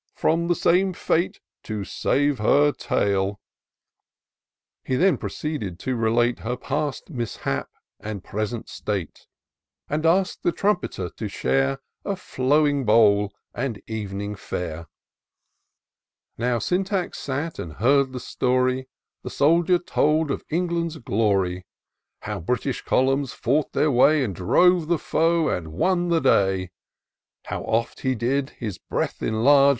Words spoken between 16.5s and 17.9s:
Syntax sat and